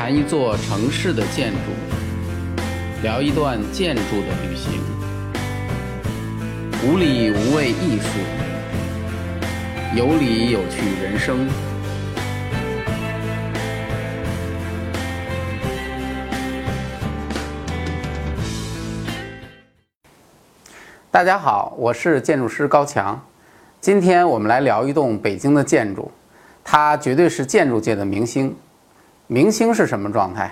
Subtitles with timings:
[0.00, 1.58] 谈一座城市的建筑，
[3.02, 4.80] 聊一段建筑的旅行，
[6.82, 8.08] 无理无畏艺术，
[9.94, 11.46] 有理有趣人生。
[21.10, 23.22] 大家好，我是建筑师高强。
[23.82, 26.10] 今天我们来聊一栋北京的建筑，
[26.64, 28.56] 它绝对是建筑界的明星。
[29.32, 30.50] 明星是什么状态？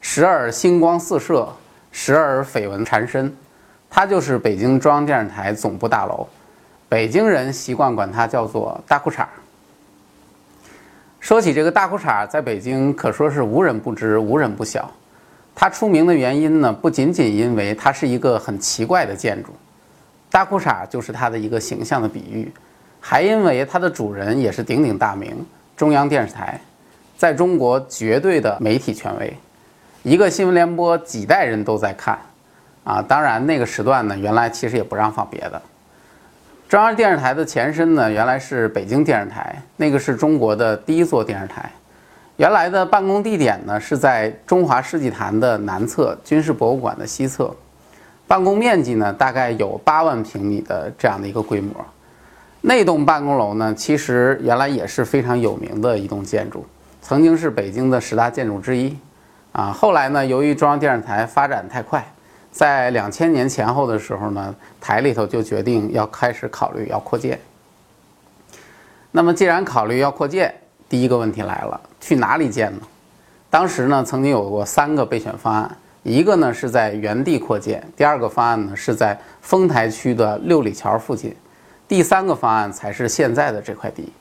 [0.00, 1.48] 时而星光四射，
[1.92, 3.32] 时而绯闻缠身。
[3.88, 6.26] 它就是北京中央电视台总部大楼，
[6.88, 9.24] 北京人习惯管它叫做大裤衩。
[11.20, 14.90] 说起这个大裤衩，在北京可说是无人不知，无人不晓。
[15.54, 19.52] 它出名的原因呢，不仅仅因为它是一个很奇怪的建筑。
[20.32, 22.52] 大裤衩就是它的一个形象的比喻，
[23.00, 26.60] 还因为它的主人也是鼎鼎大名——中央电视台，
[27.16, 29.36] 在中国绝对的媒体权威，
[30.02, 32.18] 一个新闻联播几代人都在看，
[32.84, 35.60] 啊，当然那个时段呢，原来其实也不让放别的。
[36.68, 41.70] 中央电视台的前身呢，原来是北京电视台，那个是中国的第一座电视台，
[42.36, 47.54] 原来的办公地点呢是在中华世纪坛的南侧，军事博物馆的西侧。
[48.28, 51.72] 办公面积呢，大概有八万平米的这样的一个规模。
[52.60, 56.66] 那栋办公楼呢，其实原来也是非常有名的一栋建筑，
[57.08, 58.92] 曾经是北京的十大建筑之一。
[59.52, 62.04] 啊，后来呢，由于中央电视台发展太快，
[62.50, 67.38] 在两千年前后的时候呢，台里头就决定要开始考虑要扩建。
[69.12, 70.52] 那么，既然考虑要扩建，
[70.88, 72.80] 第一个问题来了，去哪里建呢？
[73.48, 75.76] 当时呢，曾经有过三个备选方案。
[76.02, 81.32] 一个呢是在原地扩建，第二个方案呢是在丰台区的六里桥附近，
[81.86, 84.12] 第三个方案才是现在的这块地。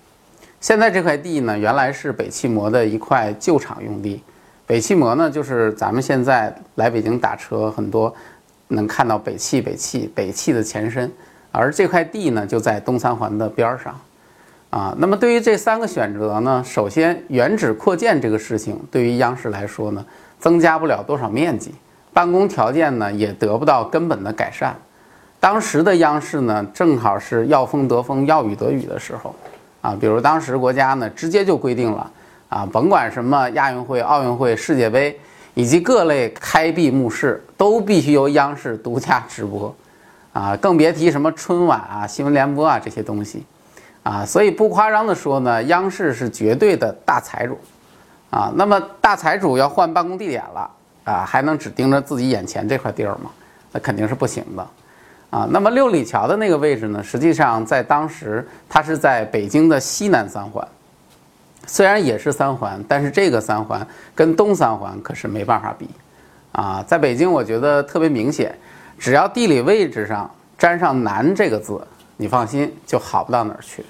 [0.65, 4.19] 现在这块地呢，原来是北汽摩的一块旧厂用地。
[4.65, 8.11] 北汽摩呢，就是咱们现在来北京打车很多
[8.69, 11.11] 能看到北汽、北汽、北汽的前身。
[11.51, 13.95] 而这块地呢，就在东三环的边儿上。
[14.71, 20.03] 啊，那么对于这三个选择呢，首先原址扩建这个事情，对于央视来说呢。
[20.39, 21.75] 增加不了多少面积，
[22.11, 24.75] 办公条件呢也得不到根本的改善。
[25.39, 29.35] 当时的央视呢，正好是要风得风，要雨得雨的时候，
[29.85, 32.11] 啊，比如当时国家呢直接就规定了，
[32.49, 35.15] 啊，甭管什么亚运会、奥运会、世界杯
[35.53, 39.75] 以及各类开闭幕式，都必须由央视独家直播，
[40.33, 43.45] 啊，更别提什么春晚啊、新闻联播啊这些东西，
[44.01, 47.55] 啊，所以不夸张的说呢，央视是绝对的大财主。
[48.31, 50.69] 啊，那么大财主要换办公地点了
[51.03, 53.29] 啊，还能只盯着自己眼前这块地儿吗？
[53.71, 54.67] 那肯定是不行的。
[55.29, 60.65] 啊，那么六里桥的那个位置呢，实际上在当时它是在北京的西南三环，
[61.67, 65.89] 虽然也是三环，但是这个三环跟东三环可是没办法比。
[66.53, 68.57] 啊，在北京我觉得特别明显，
[68.97, 73.85] 只要地理位置上沾上南这个字，你放心就好不到哪儿去。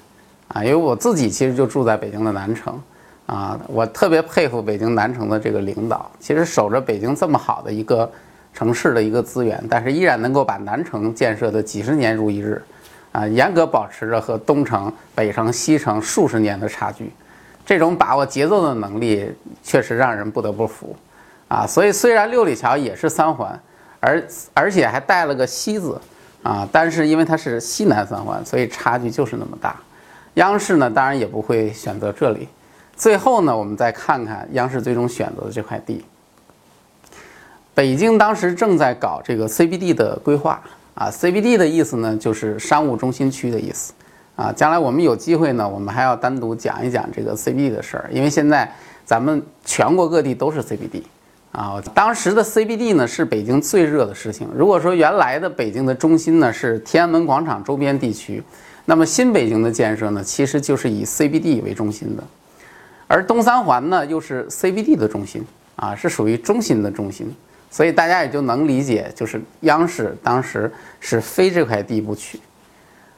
[0.48, 2.82] 啊，因为我自己其实就住在北京的南城。
[3.28, 8.12] 啊，我特别佩服北京南城的这个领导，其实守着北京这么好的一个
[8.56, 12.60] 城市的一个资源，但是依然能够把南城建设的几十年如一日，
[13.12, 17.12] 啊，严格保持着和东城、北城、西城数十年的差距，
[17.66, 19.30] 这种把握节奏的能力
[19.62, 20.96] 确实让人不得不服，
[21.50, 23.60] 啊，所以虽然六里桥也是三环，
[24.00, 24.24] 而
[24.54, 26.00] 而且还带了个西字，
[26.42, 29.76] 啊，但是因为它是西南三环，所以差距就是那么大。
[30.36, 32.48] 央视呢，当然也不会选择这里。
[32.96, 36.06] 最后呢，我们再看看央视最终选择的这块地。
[37.76, 40.62] 北京当时正在搞这个 CBD 的规划
[40.94, 43.92] 啊，CBD 的意思呢就是商务中心区的意思
[44.38, 44.50] 啊。
[44.54, 51.04] 将来我们有机会呢，我们还要单独讲一讲这个 CBD 的事儿，因为现在咱们全国各地都是 CBD
[51.52, 51.84] 啊。
[51.94, 54.48] 当时的 CBD 呢是北京最热的事情。
[54.56, 58.42] 如果说原来的北京的中心呢是天安门广场周边地区，
[58.86, 62.24] 那么新北京的建设呢其实就是以 CBD 为中心的。
[63.08, 65.44] 而东三环呢，又是 CBD 的中心
[65.76, 67.36] 啊，是属于中心的中心，
[67.76, 72.40] 所以大家也就能理解，就是央视当时是非这块地不取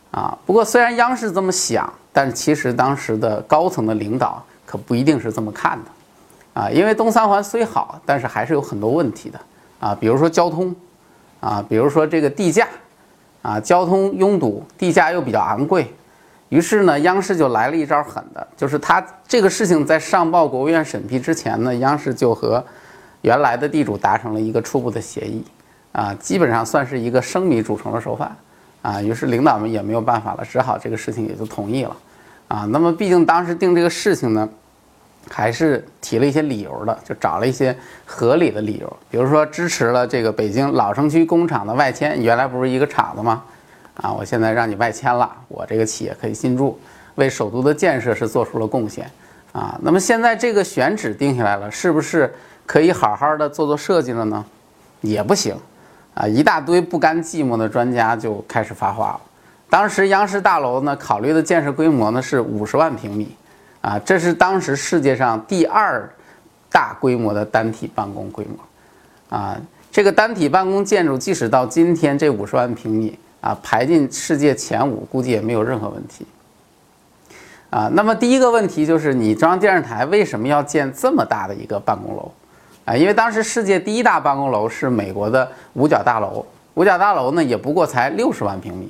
[0.10, 0.36] 啊。
[0.48, 6.72] 不过虽然央视这么想，但其实当时的高层的领导可不一定是这么看的啊。
[6.72, 9.40] 因为东三环虽好，但是还是有很多问题的
[9.80, 10.76] 啊，比如说交通
[11.40, 12.68] 啊，比如说这个地价
[13.44, 15.94] 啊，交通拥堵，地价又比较昂贵。
[16.50, 22.66] 于是呢，央视就来了一招狠的，就是他这个事情在上报国务院审批之前呢，央视就和
[23.28, 25.44] 原来的地主达成了一个初步的协议，
[25.92, 28.34] 啊，基本上算是一个生米煮成了熟饭，
[28.82, 31.98] 啊，于是领导们也没有办法了，只好这个事情也就同意了，
[32.48, 34.48] 啊，那么毕竟当时定这个事情呢，
[35.30, 43.44] 还是提了一些理由的，就找了一些合理的理由，比如说支持了这个北京老城区工厂的外迁，原来不是一个厂子吗？
[43.96, 46.80] 啊，我现在让你外迁了，我这个企业可以进驻，
[47.16, 49.06] 为首都的建设是做出了贡献。
[49.52, 52.32] 啊，那么现在这个选址定下来了，是不是
[52.68, 54.46] 可以好好的做做设计了呢？
[55.02, 55.56] 也不行，
[56.14, 59.22] 啊，一大堆不甘寂寞的专家就开始发话了。
[59.70, 63.36] 当时央视大楼呢，考虑的建设规模呢是五十万平米，
[63.82, 66.10] 啊，这是当时世界上第二
[66.70, 69.58] 大规模的单体办公规模，啊，
[69.92, 76.26] 这个单体办公建筑即使到今天这五十万平米啊，排进世界前五，估计也没有任何问题。
[77.70, 82.32] 啊，那么第一个问题就是你中央电视台为什么要建这么大的一个办公楼？
[82.88, 86.46] 啊，因为当时世界第一大办公楼是美国的五角大楼，
[86.76, 88.90] 五角大楼呢也不过才六十万平米。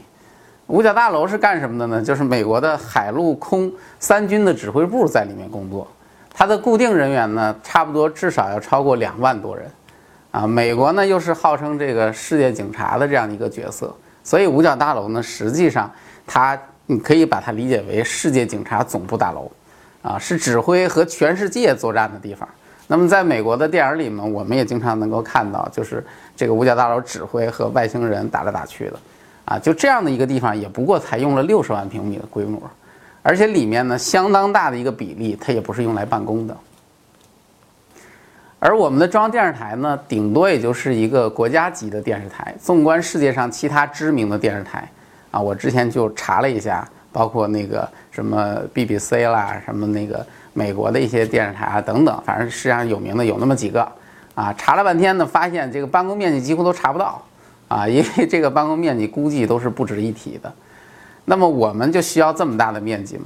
[0.67, 1.99] 五角大楼是干什么的呢？
[1.99, 5.87] 就是美国的海陆空三军的指挥部在里面工作，
[6.31, 9.65] 它的固定人员呢差不多至少要超过两万多人。
[10.29, 13.91] 啊，美国呢又是号称这个世界警察的这样一个角色，
[14.23, 15.91] 所以五角大楼呢实际上
[16.27, 16.55] 它。
[16.89, 19.51] 你可以把它理解为世界警察总部大楼，
[20.01, 22.47] 啊，是指挥和全世界作战的地方。
[22.87, 26.01] 那么，在美国的电影里面，我们也经常能够看到，就是
[26.35, 28.99] 这个五角大楼指挥和外星人打来打去的，
[29.45, 32.61] 啊，就这样的一个地方，也不过才用了六十万平米的规模，
[33.21, 36.55] 而且里面呢，相当大的一个比例，它也不是用来办公的。
[38.59, 42.55] 而我们的中央电视台呢，顶多也就是一个国家级的电视台。
[42.59, 44.89] 纵观世界上其他知名的电视台。
[45.29, 47.87] 啊，我之前就查了一下，包括那个
[48.17, 53.87] 什么 BBC 啦，什么那个美国的一些电视台啊等等，反正世界上有名的有那么几个，
[54.33, 57.21] 啊，查了半天呢，发现这个办公面积几乎都查不到，
[57.67, 60.51] 啊，因为这个办公面积估计都是不值一提的。
[61.25, 63.25] 那么我们就需要这么大的面积吗？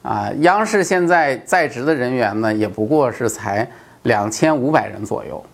[0.00, 3.68] 啊，央视现在在职的人员呢，也不过是才
[4.04, 5.44] 两千五百人左右，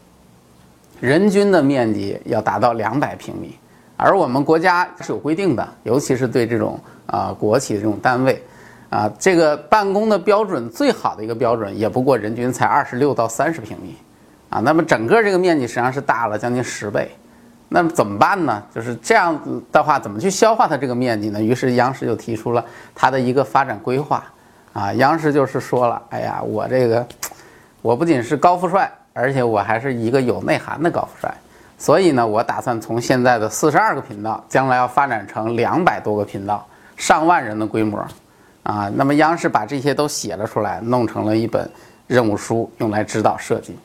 [1.01, 3.57] 人均的面积要达到两百平米。
[3.97, 8.43] 而我们国家是有规定的，尤其是对这种啊国企的这种单位，
[8.93, 13.97] 啊这个办公的标准最好的一个标准也不过人均才二十六到三十平米，
[14.51, 17.11] 啊那么整个这个面积实际上是大了将近十倍，
[17.71, 18.63] 那么怎么办呢？
[18.75, 21.43] 就是这样子的话怎么去消化它这个面积呢？
[21.43, 22.63] 于是央视就提出了
[22.95, 24.23] 它的一个发展规划，
[24.75, 27.07] 啊央视就是说了，哎呀我这个
[27.81, 31.35] 我不仅是高富帅，而且我还是一个有内涵的高富帅。
[31.79, 36.65] 所以呢，我打算从现在的四十二个频道，将来要发展成两百多个频道，
[36.97, 37.99] 上万人的规模，
[38.63, 41.69] 啊，那么央视把这些都写了出来，弄成了一本
[42.07, 43.77] 任务书，用来指导设计，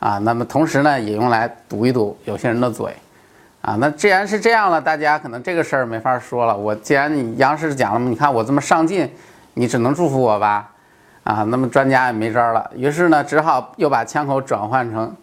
[0.00, 2.92] 啊，那么同时呢，也用来堵一堵有些人的嘴，
[3.62, 6.56] 啊，那既然是这样了，大家可能这个事儿没法说了。
[6.56, 9.08] 我既然你央视讲了，你看我这么上进，
[9.54, 10.70] 你只能祝福我吧，
[11.22, 15.14] 啊，那么专家也没招了，于是呢，只好又把枪口转换成。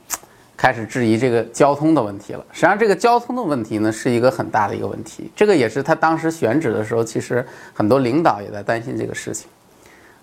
[0.61, 2.45] 开始质疑这个交通的问题了。
[2.51, 5.31] 实际上，这个交通的问题呢，是一个很大的一个问题。
[5.35, 7.43] 这个也是他当时选址的时候，其实
[7.73, 9.47] 很多领导也在担心这个事情。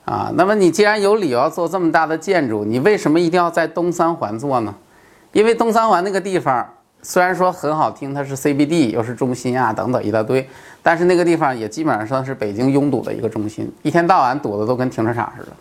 [0.04, 4.72] 啊，那么你既然有理由要做这么大的建筑，你为什么一定要在东三环做呢？
[5.32, 6.64] 因为东三环那个地方
[7.02, 10.48] 虽然说很好听，它是 CBD 又是中心啊等等一大堆，
[10.84, 15.52] 但是那个地方也基本上算是北京拥堵的一个中心，一天到晚堵的都跟停车场似的。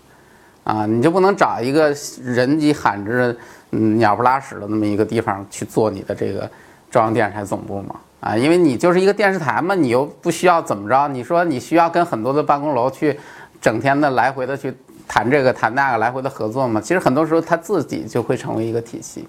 [0.64, 3.34] 啊，你就不能找一个人迹罕至、
[3.72, 6.50] 嗯鸟不拉屎的那么一个地方去做你的这个
[6.90, 7.96] 中央电视台总部吗？
[8.22, 11.08] 啊，因为你就是一个电视台嘛，你又不需要怎么着？
[11.10, 13.20] 你说你需要跟很多的办公楼去
[13.62, 14.74] 整天的来回的去
[15.08, 16.80] 谈这个谈那个来回的合作吗？
[16.80, 19.28] 其实很多时候它自己就会成为一个体系。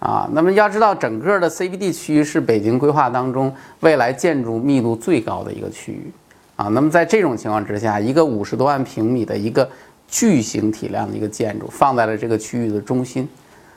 [0.00, 6.10] 啊，那么要知道，整个的 CBD 区域是北京规划当中未来建筑密度最高的一个区域。
[6.56, 9.68] 啊，那么在这种情况之下，一个五十多万平米的一个。
[10.06, 13.28] 巨型体量的一个建筑放在了这个区域的中心，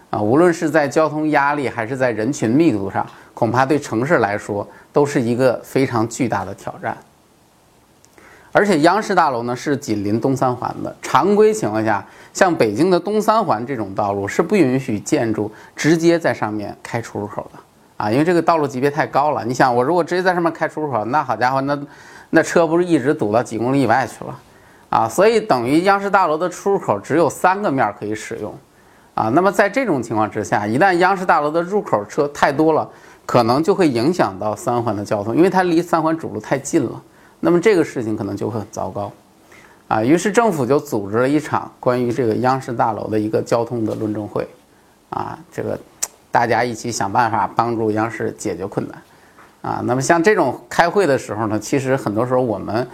[0.10, 6.98] 啊，无论是在交通压力还是在人群密度上，恐怕对城市来说都是一个非常巨大的挑战。
[8.54, 17.60] 而且央视大楼呢是紧邻东三环的，常规情况下，像北京的东三环这种道路是不允许建筑直接在上面开出入口的，
[17.98, 19.46] 啊，因为这个道路级别太高了。
[19.46, 21.78] 你想，我如果直接在上面开出入口，那好家伙，那
[22.32, 24.40] 那车不是一直堵到几公里以外去了？
[24.90, 28.58] 啊，所以等于央视大楼的出入口只有三个面可以使用，
[29.18, 32.88] 啊，那么在这种情况之下，一旦央视大楼的入口车太多了，
[33.26, 37.02] 可能就会影响到三环的交通，因为它离三环主路太近了，
[37.40, 39.12] 那么这个事情可能就会很糟糕，
[39.88, 44.48] 啊，于是政府就组织了一场关于这个央视大楼的一个交通的论证会，
[45.10, 45.80] 啊，这个
[46.30, 49.02] 大家一起想办法帮助央视解决困难，
[49.64, 52.88] 啊，那么像这种开会的时候呢，其实很多时候我们。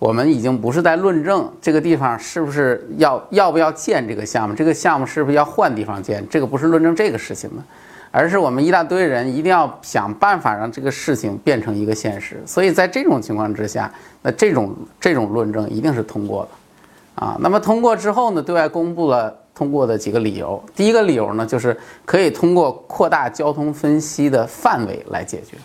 [0.00, 7.62] 我们已经不是在论证这个地方是不是要要不要建这个项目，这个项目是不是要换地方建，这个不是论证这个事情的，
[8.10, 12.42] 而是我们一大堆人一定要想办法让这个事情变成一个现实。
[12.46, 13.92] 所以在这种情况之下，
[14.22, 20.64] 那这种这种论证一定是通过的，啊，那么通过之后呢，对外公布了通过的几个理由。
[20.74, 21.76] 第一个理由呢，就是
[22.06, 25.58] 可以通过扩大交通分析的范围来解决。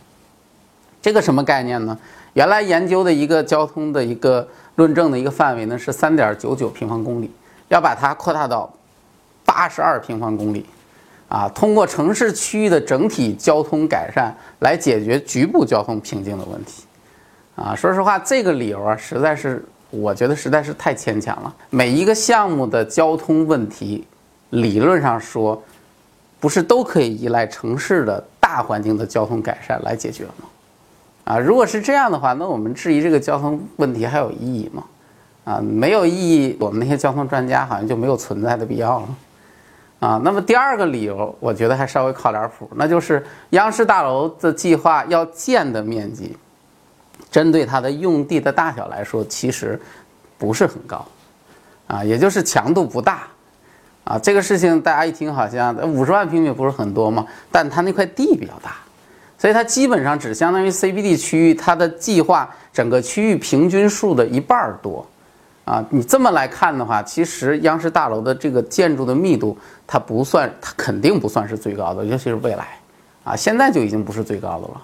[1.01, 1.97] 这个什么概念呢？
[2.35, 7.31] 原来研究的一个交通的一个论证的一个范围呢是三点九九平方公里，
[7.69, 8.69] 要把它扩大到
[9.45, 10.65] 八十二平方公里，
[11.29, 16.83] 啊，通过城市区域的整体交通改善来解决局部交通瓶颈的问题，
[17.55, 21.55] 啊，说实话，这个理由啊，实在是我觉得实在是太牵强了。
[21.69, 24.05] 每一个项目的交通问题，
[24.49, 25.63] 理论上说，
[26.41, 30.49] 不是都可以依赖城市的大环境的交通改善来解决吗？
[31.25, 34.83] 啊，如果是这样的话，那我们质疑这个交通问题还有意义吗？
[35.43, 39.07] 啊，没有意义，我们那些交通专家好像就没有存在的必要了。
[39.99, 46.37] 啊，那么第二个理由，我觉得还稍微靠点谱，那就是央视大楼的计划要建的面积，
[47.31, 49.81] 针对它的用地的大小来说，其实
[50.37, 51.03] 不是很高，
[51.87, 53.23] 啊，也就是强度不大。
[54.03, 57.25] 啊，这个事情大家一听好像五十万平米不是很多吗？
[57.51, 58.75] 但它那块地比较大。
[59.37, 65.05] 所以它基本上只相当于 CBD 区域它的计划整个区域平均数的一半多，
[65.65, 72.79] 啊，你这么来看的话，其实央视大楼的这个建筑的密度它不算，它肯定不算是最高的，尤其是未来，
[73.25, 74.81] 啊，现在就已经不是最高的了。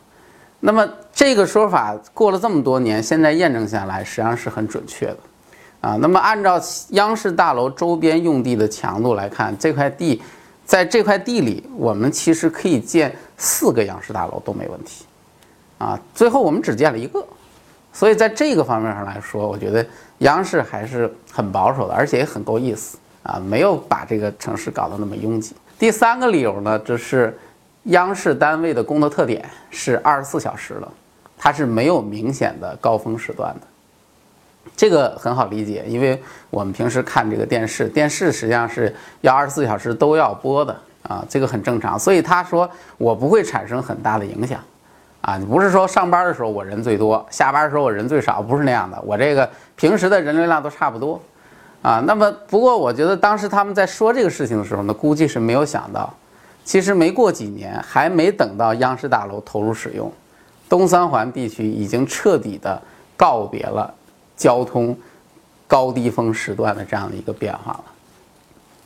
[0.59, 5.17] 那么这个说法过了这么多年，现在验证下来实际上是很准确的，
[5.79, 10.21] 啊，那么按照央视大楼周边用地的强度来看，这块地。
[10.71, 15.03] 在这块地里，我们其实可以建四个央视大楼都没问题，
[15.77, 17.21] 啊，最后我们只建了一个，
[17.91, 19.85] 所以在这个方面上来说，我觉得
[20.19, 25.53] 央视还是很保守的，而且也很够意思啊，没有把这个城市搞得那么拥挤。
[25.77, 27.37] 第三个理由呢，就是
[27.87, 30.87] 央视单位的工作特点是二十四小时的，
[31.37, 33.67] 它是没有明显的高峰时段的。
[34.75, 41.99] 这个很好理解，因为我们平时看这个电视，电视实际上是要二十四小时都要播的啊，这个很正常。
[41.99, 44.59] 所以他说我不会产生很大的影响，
[45.21, 48.99] 啊，你不是说上班的时候我人最多，下班的时候我人最少，不是那样的。
[49.05, 51.21] 我这个平时的人流量都差不多，
[51.81, 56.11] 啊，那么不过我觉得当时他们在说这个事情的时候呢，估计是没有想到，
[56.63, 60.11] 其实没过几年，还没等到央视大楼投入使用，
[60.67, 62.81] 东三环地区已经彻底的
[63.15, 63.93] 告别了。
[64.35, 64.97] 交通
[65.67, 67.83] 高低峰时段的这样的一个变化了。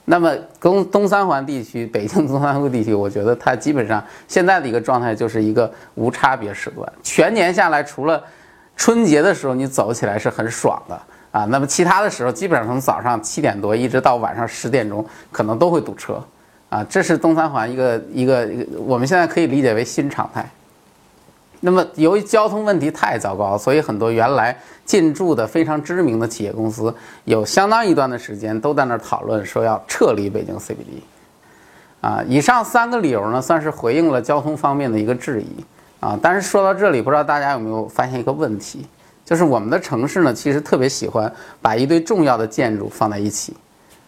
[0.08, 8.24] 那么东东三环地区，北京东三环地区，我觉得它基本上现在的一个状态就是一个无差别时段，全年下来，除了
[8.78, 16.24] 春节的时候你走起来是很爽的啊，那么其他的时候，基本上从早上七点多一直到晚上十点钟，可能都会堵车
[16.70, 16.86] 啊。
[16.88, 18.48] 这是东三环一个一个，
[18.86, 20.48] 我们现在可以理解为新常态。
[21.66, 24.56] 那么，由于交通问题太糟糕，所以很多原来
[24.86, 26.94] 进驻的非常知名的企业公司，
[27.24, 31.02] 有相当一段的时间都在那儿讨论说要撤离北京 CBD。
[32.02, 35.66] 啊，以上三个理由呢，算是回应了交通方面的一个质疑。
[36.00, 38.86] 啊，但是说到这里，不知道大家有没有发现一个问题，
[39.26, 43.56] 就是我们的城市呢，其实特别喜欢把一堆重要的建筑放在一起。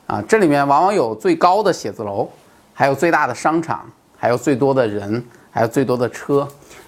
[0.06, 2.30] 啊，这里面往往有最高的写字楼，
[2.72, 3.84] 还有最大的商场，
[4.16, 5.26] 还有最多的人，
[5.58, 6.48] 还有最多的车。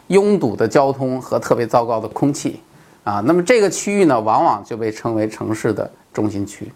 [0.09, 2.59] 拥堵的交通和特别糟糕的空气，
[3.03, 6.71] 啊，那么这个区域呢，往往就被称为城市的中心区，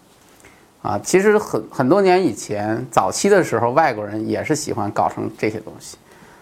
[0.82, 5.96] 啊，其实很很多年以前，早期的时候，外国人也是喜欢搞成这些东西，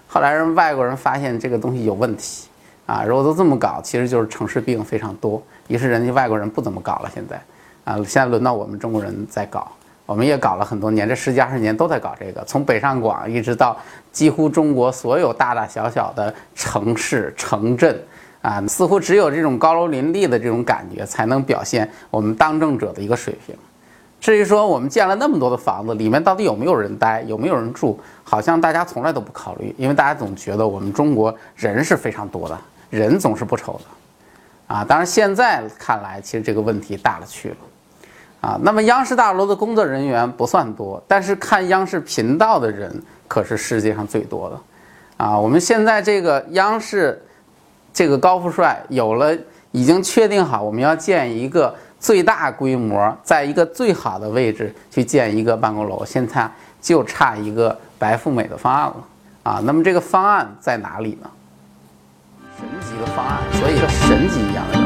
[0.07, 2.47] 后来人外国人发现这个东西有问题，
[2.85, 7.43] 啊，如果都这么搞，其实就是城市病非常多，于是人家外国人不怎么搞了，现在，
[7.85, 9.73] 啊，现在轮到我们中国人在搞。
[10.05, 13.77] 我们也搞了很多年，这十几二十年都在搞这个，从北上广一直到
[14.11, 18.03] 几乎中国所有大大小小的城市城镇，
[18.43, 23.55] 啊，似乎只有这种高楼林立的这种感觉，才能表现我们当政者的一个水平。
[24.21, 32.59] 至于说我们建了那么多的房子，里面到底有没有人待，有没有人住，好像大家从来都不考虑，因为大家总觉得我们中国人是非常多的，
[32.91, 37.57] 人总是不愁的，啊，当然现在看来，其实这个问题大了去了。
[38.43, 42.93] 啊，那么央视大楼的工作人员不算多，但是看央视频道的人
[43.29, 44.61] 可是世界上最多的。
[45.25, 47.23] 啊，我们现在这个央视，
[47.95, 49.33] 这个高富帅有了，
[49.71, 58.97] 已经确定好，我们要建一个最大规模，在一个最好的位置去建一个办公楼，现在就差一个白富美的方案了。
[59.45, 61.31] 啊，那么这个方案在哪里呢？
[62.59, 64.82] 神级的方案，所以说神级一样的。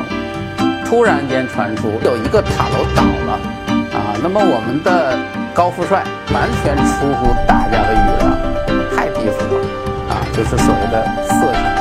[0.88, 3.32] 突然间传出有一个塔楼倒了，
[3.92, 5.18] 啊，那么我们的
[5.52, 9.64] 高富帅完全出乎大家的预料，太低俗了，
[10.08, 11.75] 啊，就是所谓的色情。